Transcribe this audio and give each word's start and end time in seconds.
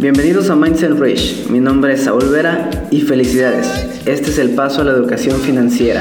Bienvenidos 0.00 0.48
a 0.48 0.56
Mindset 0.56 0.98
Rich. 0.98 1.48
Mi 1.50 1.60
nombre 1.60 1.92
es 1.92 2.04
Saúl 2.04 2.30
Vera 2.30 2.70
y 2.90 3.02
felicidades. 3.02 3.66
Este 4.06 4.30
es 4.30 4.38
el 4.38 4.52
paso 4.54 4.80
a 4.80 4.84
la 4.84 4.92
educación 4.92 5.38
financiera, 5.42 6.00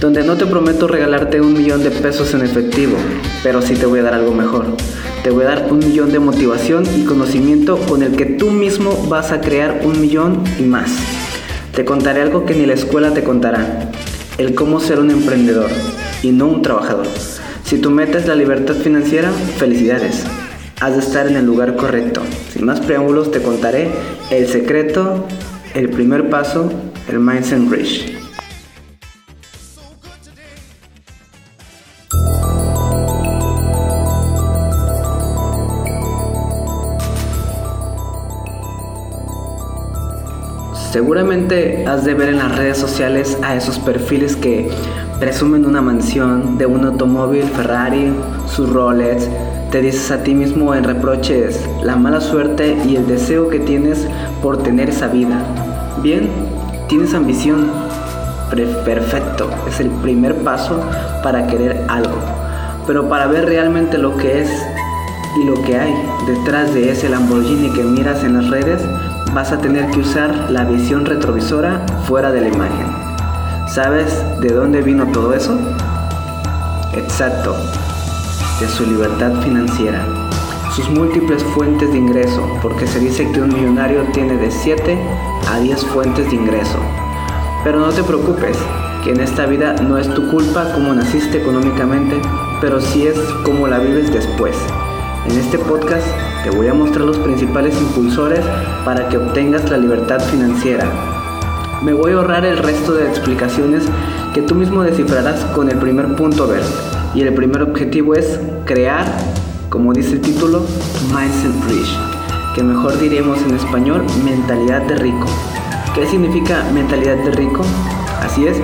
donde 0.00 0.24
no 0.24 0.36
te 0.36 0.46
prometo 0.46 0.88
regalarte 0.88 1.40
un 1.40 1.52
millón 1.52 1.84
de 1.84 1.92
pesos 1.92 2.34
en 2.34 2.40
efectivo, 2.40 2.96
pero 3.44 3.62
sí 3.62 3.76
te 3.76 3.86
voy 3.86 4.00
a 4.00 4.02
dar 4.02 4.14
algo 4.14 4.34
mejor. 4.34 4.76
Te 5.22 5.30
voy 5.30 5.44
a 5.44 5.50
dar 5.50 5.68
un 5.70 5.78
millón 5.78 6.10
de 6.10 6.18
motivación 6.18 6.82
y 6.98 7.04
conocimiento 7.04 7.78
con 7.78 8.02
el 8.02 8.16
que 8.16 8.26
tú 8.26 8.50
mismo 8.50 9.06
vas 9.08 9.30
a 9.30 9.40
crear 9.40 9.82
un 9.84 10.00
millón 10.00 10.42
y 10.58 10.64
más. 10.64 10.90
Te 11.72 11.84
contaré 11.84 12.22
algo 12.22 12.44
que 12.44 12.56
ni 12.56 12.66
la 12.66 12.74
escuela 12.74 13.14
te 13.14 13.22
contará, 13.22 13.92
el 14.38 14.56
cómo 14.56 14.80
ser 14.80 14.98
un 14.98 15.12
emprendedor 15.12 15.70
y 16.24 16.32
no 16.32 16.48
un 16.48 16.62
trabajador. 16.62 17.06
Si 17.62 17.78
tu 17.78 17.92
meta 17.92 18.18
es 18.18 18.26
la 18.26 18.34
libertad 18.34 18.74
financiera, 18.74 19.30
felicidades 19.56 20.24
has 20.80 20.94
de 20.94 21.00
estar 21.00 21.26
en 21.26 21.36
el 21.36 21.44
lugar 21.44 21.76
correcto. 21.76 22.22
Sin 22.52 22.64
más 22.64 22.80
preámbulos 22.80 23.30
te 23.30 23.42
contaré 23.42 23.90
el 24.30 24.48
secreto, 24.48 25.26
el 25.74 25.90
primer 25.90 26.30
paso, 26.30 26.72
el 27.08 27.20
Mindset 27.20 27.70
Rich. 27.70 28.16
Seguramente 40.90 41.86
has 41.86 42.04
de 42.04 42.14
ver 42.14 42.30
en 42.30 42.38
las 42.38 42.56
redes 42.56 42.76
sociales 42.76 43.38
a 43.42 43.54
esos 43.54 43.78
perfiles 43.78 44.34
que 44.34 44.68
presumen 45.20 45.66
una 45.66 45.82
mansión, 45.82 46.56
de 46.56 46.64
un 46.64 46.82
automóvil 46.82 47.44
Ferrari, 47.44 48.10
sus 48.46 48.70
Rolex, 48.70 49.28
te 49.70 49.82
dices 49.82 50.10
a 50.10 50.22
ti 50.22 50.34
mismo 50.34 50.74
en 50.74 50.82
reproches 50.82 51.68
la 51.82 51.94
mala 51.94 52.22
suerte 52.22 52.76
y 52.88 52.96
el 52.96 53.06
deseo 53.06 53.50
que 53.50 53.60
tienes 53.60 54.08
por 54.40 54.62
tener 54.62 54.88
esa 54.88 55.08
vida. 55.08 55.42
Bien, 56.02 56.30
tienes 56.88 57.12
ambición. 57.12 57.70
Perfecto, 58.48 59.48
es 59.68 59.78
el 59.78 59.90
primer 59.90 60.36
paso 60.36 60.80
para 61.22 61.46
querer 61.46 61.84
algo. 61.88 62.16
Pero 62.86 63.08
para 63.08 63.26
ver 63.26 63.44
realmente 63.44 63.98
lo 63.98 64.16
que 64.16 64.40
es 64.40 64.50
y 65.40 65.44
lo 65.44 65.54
que 65.62 65.78
hay 65.78 65.94
detrás 66.26 66.74
de 66.74 66.90
ese 66.90 67.10
Lamborghini 67.10 67.70
que 67.70 67.84
miras 67.84 68.24
en 68.24 68.38
las 68.38 68.48
redes, 68.48 68.82
vas 69.34 69.52
a 69.52 69.58
tener 69.58 69.88
que 69.90 70.00
usar 70.00 70.50
la 70.50 70.64
visión 70.64 71.04
retrovisora 71.04 71.84
fuera 72.06 72.32
de 72.32 72.40
la 72.40 72.48
imagen. 72.48 72.99
¿Sabes 73.74 74.12
de 74.40 74.48
dónde 74.48 74.82
vino 74.82 75.06
todo 75.12 75.32
eso? 75.32 75.56
Exacto, 76.92 77.54
de 78.58 78.66
su 78.66 78.84
libertad 78.84 79.40
financiera, 79.42 80.04
sus 80.74 80.90
múltiples 80.90 81.44
fuentes 81.54 81.92
de 81.92 81.98
ingreso, 81.98 82.42
porque 82.62 82.88
se 82.88 82.98
dice 82.98 83.30
que 83.30 83.40
un 83.40 83.54
millonario 83.54 84.02
tiene 84.12 84.36
de 84.38 84.50
7 84.50 84.98
a 85.52 85.60
10 85.60 85.86
fuentes 85.86 86.28
de 86.30 86.34
ingreso. 86.34 86.80
Pero 87.62 87.78
no 87.78 87.90
te 87.90 88.02
preocupes, 88.02 88.58
que 89.04 89.10
en 89.10 89.20
esta 89.20 89.46
vida 89.46 89.74
no 89.74 89.98
es 89.98 90.12
tu 90.14 90.28
culpa 90.32 90.72
cómo 90.74 90.92
naciste 90.92 91.38
económicamente, 91.38 92.20
pero 92.60 92.80
sí 92.80 93.06
es 93.06 93.20
cómo 93.44 93.68
la 93.68 93.78
vives 93.78 94.12
después. 94.12 94.56
En 95.26 95.38
este 95.38 95.60
podcast 95.60 96.08
te 96.42 96.50
voy 96.50 96.66
a 96.66 96.74
mostrar 96.74 97.06
los 97.06 97.18
principales 97.18 97.80
impulsores 97.80 98.44
para 98.84 99.08
que 99.08 99.16
obtengas 99.16 99.70
la 99.70 99.76
libertad 99.76 100.18
financiera. 100.18 101.19
Me 101.82 101.94
voy 101.94 102.12
a 102.12 102.16
ahorrar 102.16 102.44
el 102.44 102.58
resto 102.58 102.92
de 102.92 103.08
explicaciones 103.08 103.84
que 104.34 104.42
tú 104.42 104.54
mismo 104.54 104.82
descifrarás 104.82 105.40
con 105.54 105.70
el 105.70 105.78
primer 105.78 106.14
punto 106.14 106.46
verde 106.46 106.68
y 107.14 107.22
el 107.22 107.32
primer 107.32 107.62
objetivo 107.62 108.14
es 108.14 108.38
crear, 108.66 109.06
como 109.70 109.94
dice 109.94 110.12
el 110.12 110.20
título, 110.20 110.62
Mindset 111.14 111.70
Rich, 111.70 111.98
que 112.54 112.62
mejor 112.62 112.98
diremos 112.98 113.40
en 113.40 113.54
español 113.54 114.04
mentalidad 114.22 114.82
de 114.82 114.96
rico. 114.96 115.26
¿Qué 115.94 116.06
significa 116.06 116.64
mentalidad 116.74 117.16
de 117.16 117.30
rico? 117.30 117.62
Así 118.22 118.46
es, 118.46 118.58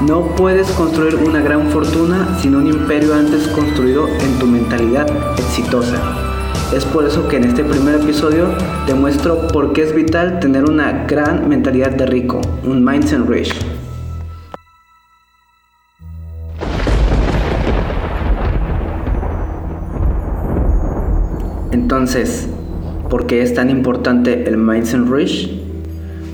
no 0.00 0.34
puedes 0.34 0.70
construir 0.70 1.16
una 1.16 1.40
gran 1.40 1.68
fortuna 1.68 2.38
sin 2.40 2.56
un 2.56 2.66
imperio 2.66 3.14
antes 3.14 3.46
construido 3.48 4.08
en 4.08 4.38
tu 4.38 4.46
mentalidad 4.46 5.06
exitosa. 5.38 6.37
Es 6.74 6.84
por 6.84 7.04
eso 7.06 7.26
que 7.28 7.36
en 7.36 7.44
este 7.44 7.64
primer 7.64 7.94
episodio 7.94 8.48
te 8.86 8.92
muestro 8.92 9.48
por 9.48 9.72
qué 9.72 9.82
es 9.82 9.94
vital 9.94 10.38
tener 10.38 10.64
una 10.64 11.06
gran 11.06 11.48
mentalidad 11.48 11.92
de 11.92 12.04
rico, 12.04 12.42
un 12.62 12.84
mindset 12.84 13.26
rich. 13.26 13.54
Entonces, 21.72 22.48
¿por 23.08 23.26
qué 23.26 23.40
es 23.42 23.54
tan 23.54 23.70
importante 23.70 24.46
el 24.46 24.58
Mindset 24.58 25.08
Rich? 25.08 25.50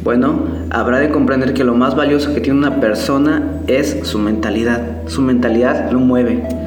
Bueno, 0.03 0.47
habrá 0.71 0.99
de 0.99 1.11
comprender 1.11 1.55
que 1.55 1.63
lo 1.63 1.75
más 1.75 1.95
valioso 1.95 2.35
que 2.35 2.41
tiene 2.41 2.59
una 2.59 2.81
persona 2.81 3.61
es 3.69 4.01
su 4.03 4.19
mentalidad. 4.19 5.07
Su 5.07 5.23
mentalidad 5.23 5.93
lo 5.93 6.01
mueve. 6.01 6.64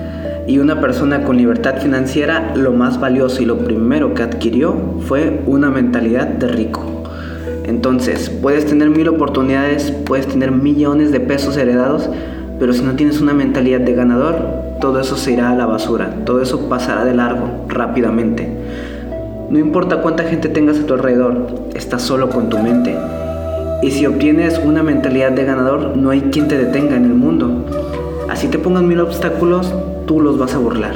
Y 0.48 0.60
una 0.60 0.80
persona 0.80 1.24
con 1.24 1.38
libertad 1.38 1.82
financiera, 1.82 2.54
lo 2.56 2.72
más 2.72 3.00
valioso 3.00 3.44
y 3.44 3.46
lo 3.46 3.58
primero 3.60 4.14
que 4.14 4.24
adquirió 4.24 4.74
fue 5.06 5.42
una 5.46 5.70
mentalidad 5.70 6.26
de 6.26 6.48
rico. 6.48 7.04
Entonces, 7.66 8.30
puedes 8.30 8.66
tener 8.66 8.90
mil 8.90 9.10
oportunidades, 9.10 9.92
puedes 9.92 10.26
tener 10.26 10.52
millones 10.52 11.12
de 11.12 11.20
pesos 11.20 11.58
heredados, 11.58 12.10
pero 12.60 12.72
si 12.72 12.82
no 12.82 12.94
tienes 12.94 13.20
una 13.20 13.34
mentalidad 13.34 13.82
de 13.82 13.94
ganador, 13.94 14.38
todo 14.80 15.02
eso 15.02 15.18
se 15.18 15.34
irá 15.34 15.52
a 15.52 15.56
la 15.56 15.66
basura, 15.66 16.16
todo 16.26 16.42
eso 16.42 16.70
pasará 16.70 17.04
de 17.04 17.14
largo, 17.14 17.66
rápidamente. 17.68 18.50
No 19.50 19.60
importa 19.60 20.02
cuánta 20.02 20.24
gente 20.24 20.48
tengas 20.48 20.80
a 20.80 20.86
tu 20.86 20.94
alrededor, 20.94 21.48
estás 21.76 22.04
solo 22.04 22.30
con 22.30 22.50
tu 22.50 22.58
mente. 22.58 22.96
Y 23.84 23.92
si 23.92 24.06
obtienes 24.06 24.60
una 24.64 24.82
mentalidad 24.82 25.32
de 25.32 25.44
ganador, 25.44 25.98
no 25.98 26.10
hay 26.10 26.22
quien 26.22 26.48
te 26.48 26.58
detenga 26.58 26.96
en 26.96 27.04
el 27.04 27.14
mundo. 27.14 27.66
Así 28.38 28.50
te 28.50 28.60
pongan 28.60 28.88
mil 28.88 29.00
obstáculos, 29.00 29.74
tú 30.06 30.22
los 30.22 30.38
vas 30.38 30.54
a 30.54 30.60
burlar. 30.60 30.94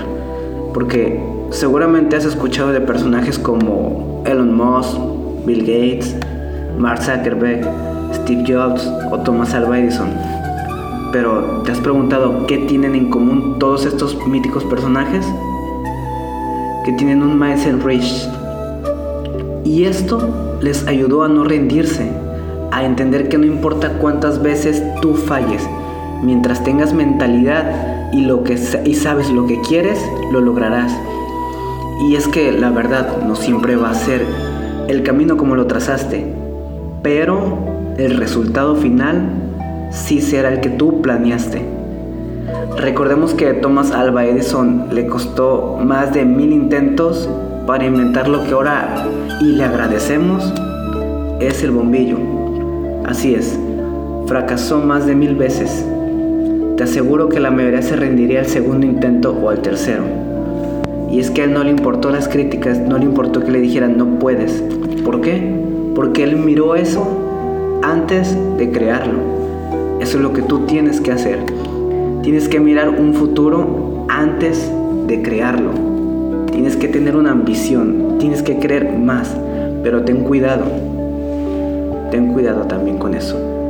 Porque 0.76 1.20
seguramente 1.50 2.16
has 2.16 2.24
escuchado 2.24 2.72
de 2.72 2.82
personajes 2.82 3.40
como 3.40 4.22
Elon 4.28 4.56
Musk, 4.56 4.96
Bill 5.44 5.62
Gates, 5.62 6.16
Mark 6.78 7.02
Zuckerberg, 7.02 7.68
Steve 8.14 8.44
Jobs 8.48 8.88
o 9.12 9.18
Thomas 9.22 9.56
Alva 9.56 9.80
Edison. 9.80 10.10
Pero 11.12 11.64
¿te 11.66 11.72
has 11.72 11.80
preguntado 11.80 12.46
qué 12.46 12.60
tienen 12.60 12.94
en 12.94 13.10
común 13.10 13.58
todos 13.58 13.88
estos 13.88 14.16
míticos 14.28 14.64
personajes? 14.66 15.26
Que 16.86 16.92
tienen 16.92 17.24
un 17.24 17.40
mindset 17.40 17.84
rich 17.84 18.30
y 19.64 19.86
esto 19.86 20.60
les 20.62 20.86
ayudó 20.86 21.24
a 21.24 21.28
no 21.28 21.44
rendirse, 21.44 22.08
a 22.70 22.86
entender 22.86 23.30
que 23.30 23.40
no 23.40 23.48
importa 23.48 23.98
cuántas 23.98 24.44
veces 24.44 24.84
tú 25.02 25.16
falles, 25.16 25.68
mientras 26.22 26.64
tengas 26.64 26.94
mentalidad 26.94 28.12
y, 28.14 28.22
lo 28.22 28.44
que, 28.44 28.60
y 28.86 28.96
sabes 28.96 29.30
lo 29.30 29.48
que 29.48 29.60
quieres, 29.62 30.00
lo 30.32 30.42
lograrás. 30.42 30.92
Y 32.08 32.16
es 32.16 32.28
que 32.28 32.52
la 32.52 32.70
verdad 32.70 33.24
no 33.26 33.36
siempre 33.36 33.76
va 33.76 33.92
a 33.92 33.96
ser 33.96 34.26
el 34.88 35.04
camino 35.04 35.38
como 35.38 35.56
lo 35.56 35.68
trazaste, 35.68 36.26
pero 37.04 37.60
el 37.98 38.18
resultado 38.18 38.76
final 38.76 39.30
sí 39.92 40.22
será 40.22 40.50
el 40.50 40.62
que 40.62 40.70
tú 40.70 41.02
planeaste. 41.02 41.62
Recordemos 42.78 43.34
que 43.34 43.54
Thomas 43.54 43.92
Alva 43.92 44.26
Edison 44.26 44.88
le 44.92 45.06
costó 45.06 45.78
más 45.84 46.14
de 46.14 46.26
mil 46.26 46.52
intentos 46.52 47.30
para 47.68 47.86
inventar 47.86 48.28
lo 48.28 48.44
que 48.44 48.52
ahora 48.52 49.08
y 49.40 49.46
le 49.46 49.64
agradecemos 49.64 50.54
es 51.40 51.64
el 51.64 51.72
bombillo. 51.72 52.18
Así 53.06 53.36
es, 53.36 53.60
fracasó 54.26 54.80
más 54.80 55.06
de 55.06 55.16
mil 55.16 55.36
veces. 55.36 55.86
Te 56.82 56.86
aseguro 56.86 57.30
que 57.30 57.40
la 57.40 57.52
mayoría 57.52 57.84
se 57.84 57.96
rendiría 57.96 58.40
al 58.40 58.48
segundo 58.48 58.88
intento 58.88 59.38
o 59.40 59.50
al 59.50 59.62
tercero. 59.62 60.02
Y 61.12 61.20
es 61.20 61.30
que 61.30 61.42
a 61.42 61.44
él 61.44 61.54
no 61.54 61.64
le 61.64 61.70
importó 61.70 62.10
las 62.10 62.28
críticas, 62.28 62.80
no 62.80 62.98
le 62.98 63.06
importó 63.06 63.42
que 63.42 63.52
le 63.52 63.62
dijeran 63.62 64.00
no 64.00 64.18
puedes. 64.18 64.64
¿Por 65.06 65.22
qué? 65.22 65.44
Porque 65.94 66.24
él 66.24 66.38
miró 66.38 66.74
eso 66.74 67.06
antes 67.84 68.36
de 68.58 68.72
crearlo. 68.72 69.20
Eso 70.00 70.18
es 70.18 70.24
lo 70.24 70.34
que 70.34 70.42
tú 70.42 70.62
tienes 70.66 71.00
que 71.02 71.12
hacer. 71.12 71.38
Tienes 72.24 72.50
que 72.50 72.60
mirar 72.60 72.90
un 72.90 73.14
futuro 73.14 74.08
antes 74.10 74.72
de 75.06 75.22
crearlo. 75.22 75.74
Tienes 76.52 76.78
que 76.78 76.88
tener 76.88 77.16
una 77.16 77.30
ambición, 77.30 78.16
tienes 78.18 78.42
que 78.42 78.58
creer 78.58 78.98
más, 78.98 79.38
pero 79.84 80.02
ten 80.02 80.24
cuidado. 80.24 80.66
Ten 82.10 82.34
cuidado 82.34 82.64
también 82.64 82.98
con 82.98 83.14
eso. 83.14 83.61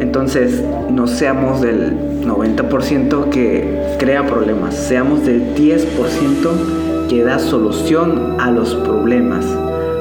Entonces, 0.00 0.62
no 0.90 1.06
seamos 1.06 1.60
del 1.60 2.24
90% 2.24 3.28
que 3.30 3.96
crea 3.98 4.26
problemas, 4.26 4.74
seamos 4.74 5.24
del 5.24 5.54
10% 5.54 7.08
que 7.08 7.22
da 7.22 7.38
solución 7.38 8.36
a 8.40 8.50
los 8.50 8.74
problemas. 8.74 9.44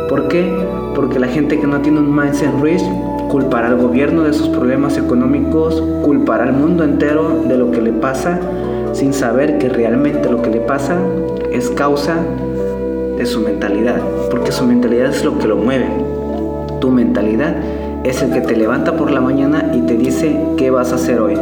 ¿Por 0.10 0.28
qué? 0.28 0.52
Porque 0.96 1.20
la 1.20 1.28
gente 1.28 1.60
que 1.60 1.68
no 1.68 1.82
tiene 1.82 2.00
un 2.00 2.16
mindset 2.16 2.52
rich 2.62 2.84
culpará 3.30 3.68
al 3.68 3.78
gobierno 3.78 4.24
de 4.24 4.34
sus 4.34 4.50
problemas 4.50 4.98
económicos, 4.98 5.82
culpará 6.04 6.44
al 6.44 6.54
mundo 6.54 6.84
entero 6.84 7.44
de 7.48 7.58
lo 7.58 7.72
que 7.72 7.82
le 7.82 7.92
pasa 7.92 8.40
sin 8.94 9.14
saber 9.14 9.58
que 9.58 9.70
realmente 9.70 10.30
lo 10.30 10.42
que 10.42 10.52
le 10.52 10.60
pasa 10.60 10.98
es 11.52 11.70
causa 11.72 12.18
es 13.18 13.30
su 13.30 13.42
mentalidad, 13.42 14.02
porque 14.30 14.52
su 14.52 14.66
mentalidad 14.66 15.10
es 15.10 15.24
lo 15.26 15.38
que 15.38 15.48
lo 15.48 15.58
mueve. 15.58 15.88
Tu 16.80 16.90
mentalidad 16.92 17.56
es 18.04 18.22
el 18.22 18.32
que 18.32 18.42
te 18.42 18.56
levanta 18.58 18.98
por 18.98 19.12
la 19.12 19.22
mañana 19.22 19.72
y 19.74 19.82
te 19.82 19.96
dice 19.96 20.38
qué 20.58 20.70
vas 20.72 20.92
a 20.92 20.96
hacer 20.96 21.22
hoy. 21.22 21.36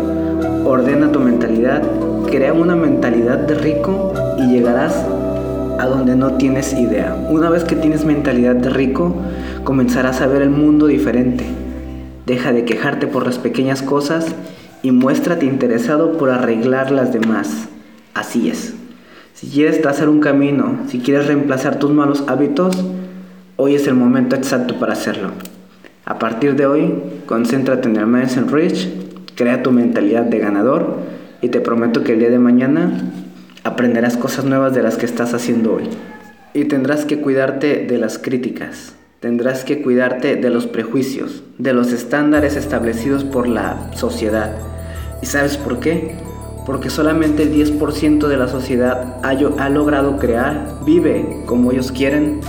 Ordena 0.63 1.11
tu 1.11 1.19
mentalidad, 1.19 1.81
crea 2.29 2.53
una 2.53 2.75
mentalidad 2.75 3.39
de 3.39 3.55
rico 3.55 4.13
y 4.37 4.53
llegarás 4.53 4.95
a 5.79 5.87
donde 5.87 6.15
no 6.15 6.33
tienes 6.33 6.73
idea. 6.73 7.15
Una 7.29 7.49
vez 7.49 7.63
que 7.63 7.75
tienes 7.75 8.05
mentalidad 8.05 8.55
de 8.55 8.69
rico, 8.69 9.15
comenzarás 9.63 10.21
a 10.21 10.27
ver 10.27 10.43
el 10.43 10.51
mundo 10.51 10.85
diferente. 10.85 11.45
Deja 12.27 12.51
de 12.51 12.63
quejarte 12.63 13.07
por 13.07 13.25
las 13.25 13.39
pequeñas 13.39 13.81
cosas 13.81 14.27
y 14.83 14.91
muéstrate 14.91 15.47
interesado 15.47 16.17
por 16.19 16.29
arreglar 16.29 16.91
las 16.91 17.11
demás. 17.11 17.67
Así 18.13 18.49
es. 18.49 18.75
Si 19.33 19.47
quieres 19.47 19.81
trazar 19.81 20.09
un 20.09 20.19
camino, 20.19 20.81
si 20.87 20.99
quieres 20.99 21.25
reemplazar 21.25 21.79
tus 21.79 21.89
malos 21.89 22.23
hábitos, 22.27 22.85
hoy 23.55 23.73
es 23.73 23.87
el 23.87 23.95
momento 23.95 24.35
exacto 24.35 24.75
para 24.75 24.93
hacerlo. 24.93 25.31
A 26.11 26.19
partir 26.19 26.57
de 26.57 26.65
hoy, 26.65 26.93
concéntrate 27.25 27.87
en 27.87 27.95
el 27.95 28.05
Mindset 28.05 28.51
Rich, 28.51 28.89
crea 29.35 29.63
tu 29.63 29.71
mentalidad 29.71 30.23
de 30.23 30.39
ganador 30.39 30.97
y 31.41 31.47
te 31.47 31.61
prometo 31.61 32.03
que 32.03 32.11
el 32.11 32.19
día 32.19 32.29
de 32.29 32.37
mañana 32.37 33.13
aprenderás 33.63 34.17
cosas 34.17 34.43
nuevas 34.43 34.73
de 34.73 34.83
las 34.83 34.97
que 34.97 35.05
estás 35.05 35.33
haciendo 35.33 35.75
hoy. 35.75 35.87
Y 36.53 36.65
tendrás 36.65 37.05
que 37.05 37.21
cuidarte 37.21 37.85
de 37.85 37.97
las 37.97 38.17
críticas, 38.17 38.93
tendrás 39.21 39.63
que 39.63 39.81
cuidarte 39.81 40.35
de 40.35 40.49
los 40.49 40.67
prejuicios, 40.67 41.43
de 41.57 41.71
los 41.71 41.93
estándares 41.93 42.57
establecidos 42.57 43.23
por 43.23 43.47
la 43.47 43.93
sociedad. 43.95 44.51
¿Y 45.21 45.27
sabes 45.27 45.55
por 45.55 45.79
qué? 45.79 46.17
Porque 46.65 46.89
solamente 46.89 47.43
el 47.43 47.53
10% 47.53 48.27
de 48.27 48.35
la 48.35 48.49
sociedad 48.49 49.15
ha, 49.23 49.29
ha 49.29 49.69
logrado 49.69 50.17
crear, 50.17 50.67
vive 50.85 51.25
como 51.45 51.71
ellos 51.71 51.93
quieren 51.93 52.41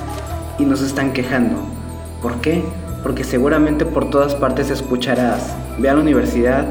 y 0.59 0.65
nos 0.65 0.83
están 0.83 1.13
quejando. 1.13 1.59
¿Por 2.21 2.41
qué? 2.41 2.65
Porque 3.03 3.25
seguramente 3.25 3.85
por 3.85 4.11
todas 4.11 4.35
partes 4.35 4.71
escucharás, 4.71 5.55
ve 5.79 5.89
a 5.89 5.95
la 5.95 6.01
universidad, 6.01 6.67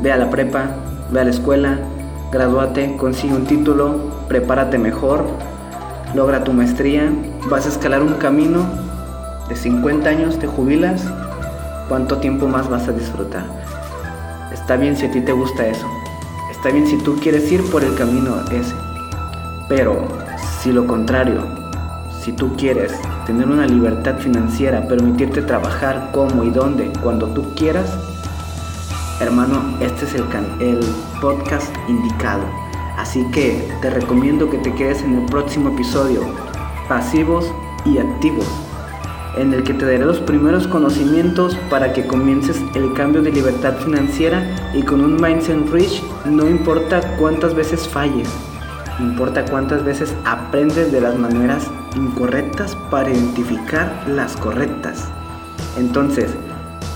ve 0.00 0.12
a 0.12 0.16
la 0.16 0.30
prepa, 0.30 0.70
ve 1.10 1.20
a 1.20 1.24
la 1.24 1.30
escuela, 1.30 1.78
gradúate, 2.32 2.96
consigue 2.96 3.34
un 3.34 3.46
título, 3.46 3.96
prepárate 4.28 4.78
mejor, 4.78 5.24
logra 6.14 6.44
tu 6.44 6.52
maestría, 6.52 7.10
vas 7.48 7.66
a 7.66 7.68
escalar 7.68 8.02
un 8.02 8.14
camino 8.14 8.66
de 9.48 9.56
50 9.56 10.08
años, 10.08 10.38
te 10.38 10.46
jubilas, 10.46 11.04
¿cuánto 11.88 12.18
tiempo 12.18 12.48
más 12.48 12.68
vas 12.68 12.88
a 12.88 12.92
disfrutar? 12.92 13.44
Está 14.52 14.76
bien 14.76 14.96
si 14.96 15.06
a 15.06 15.10
ti 15.10 15.20
te 15.20 15.32
gusta 15.32 15.66
eso, 15.66 15.86
está 16.50 16.70
bien 16.70 16.86
si 16.86 16.98
tú 16.98 17.16
quieres 17.16 17.50
ir 17.50 17.62
por 17.70 17.82
el 17.84 17.94
camino 17.94 18.36
ese, 18.50 18.74
pero 19.68 20.06
si 20.60 20.72
lo 20.72 20.86
contrario, 20.86 21.42
si 22.20 22.32
tú 22.32 22.54
quieres 22.56 22.92
tener 23.28 23.46
una 23.46 23.66
libertad 23.66 24.16
financiera, 24.16 24.88
permitirte 24.88 25.42
trabajar 25.42 26.08
como 26.12 26.44
y 26.44 26.50
dónde, 26.50 26.90
cuando 27.02 27.26
tú 27.26 27.54
quieras, 27.54 27.94
hermano, 29.20 29.76
este 29.80 30.06
es 30.06 30.14
el, 30.14 30.24
el 30.60 30.80
podcast 31.20 31.70
indicado. 31.88 32.44
Así 32.96 33.22
que 33.30 33.70
te 33.82 33.90
recomiendo 33.90 34.48
que 34.48 34.56
te 34.56 34.74
quedes 34.74 35.02
en 35.02 35.18
el 35.18 35.26
próximo 35.26 35.68
episodio, 35.68 36.22
pasivos 36.88 37.52
y 37.84 37.98
activos, 37.98 38.46
en 39.36 39.52
el 39.52 39.62
que 39.62 39.74
te 39.74 39.84
daré 39.84 40.06
los 40.06 40.20
primeros 40.20 40.66
conocimientos 40.66 41.54
para 41.68 41.92
que 41.92 42.06
comiences 42.06 42.56
el 42.74 42.94
cambio 42.94 43.20
de 43.20 43.30
libertad 43.30 43.74
financiera 43.76 44.72
y 44.72 44.80
con 44.80 45.02
un 45.02 45.20
mindset 45.20 45.68
rich 45.70 46.02
no 46.24 46.48
importa 46.48 47.02
cuántas 47.18 47.54
veces 47.54 47.86
falles, 47.86 48.30
importa 48.98 49.44
cuántas 49.44 49.84
veces 49.84 50.14
aprendes 50.24 50.90
de 50.90 51.02
las 51.02 51.14
maneras 51.18 51.70
incorrectas 51.98 52.76
para 52.90 53.10
identificar 53.10 54.04
las 54.08 54.36
correctas. 54.36 55.04
Entonces, 55.78 56.30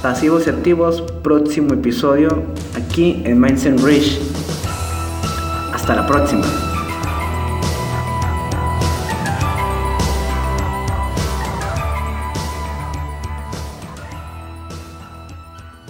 pasivos 0.03 0.47
y 0.47 0.51
activos, 0.51 1.03
próximo 1.23 1.75
episodio 1.75 2.43
aquí 2.75 3.23
en 3.25 3.41
Mindset 3.41 3.81
Rich. 3.81 4.21
Hasta 5.73 5.95
la 5.97 6.07
próxima. 6.07 6.72